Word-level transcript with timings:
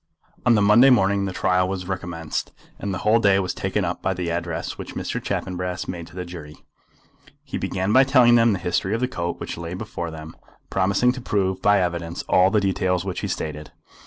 On 0.47 0.55
the 0.55 0.63
Monday 0.63 0.89
morning 0.89 1.25
the 1.25 1.31
trial 1.31 1.69
was 1.69 1.87
recommenced, 1.87 2.51
and 2.79 2.91
the 2.91 2.97
whole 3.05 3.19
day 3.19 3.37
was 3.39 3.53
taken 3.53 3.85
up 3.85 4.01
by 4.01 4.15
the 4.15 4.31
address 4.31 4.75
which 4.75 4.95
Mr. 4.95 5.21
Chaffanbrass 5.21 5.87
made 5.87 6.07
to 6.07 6.15
the 6.15 6.25
jury. 6.25 6.55
He 7.43 7.59
began 7.59 7.93
by 7.93 8.03
telling 8.03 8.33
them 8.33 8.53
the 8.53 8.57
history 8.57 8.95
of 8.95 8.99
the 9.01 9.07
coat 9.07 9.39
which 9.39 9.59
lay 9.59 9.75
before 9.75 10.09
them, 10.09 10.35
promising 10.71 11.11
to 11.11 11.21
prove 11.21 11.61
by 11.61 11.79
evidence 11.81 12.23
all 12.23 12.49
the 12.49 12.59
details 12.59 13.05
which 13.05 13.19
he 13.19 13.27
stated. 13.27 13.73